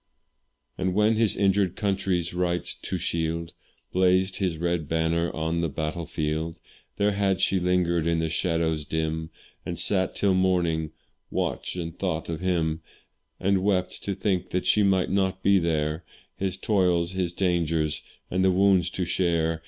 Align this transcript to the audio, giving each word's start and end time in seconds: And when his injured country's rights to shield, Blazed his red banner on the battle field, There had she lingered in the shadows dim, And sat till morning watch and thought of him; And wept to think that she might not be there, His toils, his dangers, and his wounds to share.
And 0.79 0.95
when 0.95 1.15
his 1.15 1.37
injured 1.37 1.75
country's 1.75 2.33
rights 2.33 2.73
to 2.73 2.97
shield, 2.97 3.53
Blazed 3.91 4.37
his 4.37 4.57
red 4.57 4.87
banner 4.87 5.29
on 5.35 5.61
the 5.61 5.69
battle 5.69 6.07
field, 6.07 6.59
There 6.97 7.11
had 7.11 7.39
she 7.39 7.59
lingered 7.59 8.07
in 8.07 8.17
the 8.17 8.27
shadows 8.27 8.83
dim, 8.83 9.29
And 9.63 9.77
sat 9.77 10.15
till 10.15 10.33
morning 10.33 10.89
watch 11.29 11.75
and 11.75 11.99
thought 11.99 12.29
of 12.29 12.39
him; 12.41 12.81
And 13.39 13.59
wept 13.61 14.01
to 14.01 14.15
think 14.15 14.49
that 14.49 14.65
she 14.65 14.81
might 14.81 15.11
not 15.11 15.43
be 15.43 15.59
there, 15.59 16.03
His 16.35 16.57
toils, 16.57 17.11
his 17.11 17.31
dangers, 17.31 18.01
and 18.31 18.43
his 18.43 18.51
wounds 18.55 18.89
to 18.89 19.05
share. 19.05 19.59